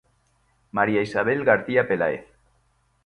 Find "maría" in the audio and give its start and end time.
0.71-1.03